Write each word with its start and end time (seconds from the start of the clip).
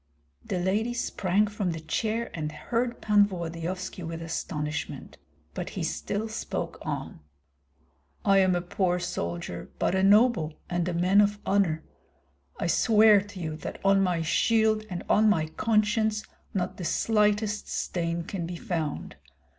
The 0.43 0.57
lady 0.57 0.95
sprang 0.95 1.45
from 1.45 1.73
the 1.73 1.79
chair 1.79 2.31
and 2.33 2.51
heard 2.51 3.01
Pan 3.01 3.27
Volodyovski 3.27 4.01
with 4.01 4.19
astonishment; 4.23 5.19
but 5.53 5.69
he 5.77 5.83
still 5.83 6.27
spoke 6.27 6.79
on: 6.81 7.19
"I 8.25 8.39
am 8.39 8.55
a 8.55 8.63
poor 8.63 8.97
soldier, 8.97 9.69
but 9.77 9.93
a 9.93 10.01
noble, 10.01 10.55
and 10.71 10.87
a 10.89 10.93
man 10.95 11.21
of 11.21 11.37
honor. 11.45 11.83
I 12.59 12.65
swear 12.65 13.21
to 13.21 13.39
you 13.39 13.55
that 13.57 13.79
on 13.85 14.01
my 14.01 14.23
shield 14.23 14.85
and 14.89 15.03
on 15.07 15.29
my 15.29 15.45
conscience 15.49 16.23
not 16.51 16.77
the 16.77 16.83
slightest 16.83 17.67
stain 17.69 18.23
can 18.23 18.47
be 18.47 18.55
found. 18.55 19.17